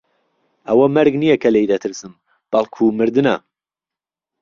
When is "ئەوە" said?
0.67-0.85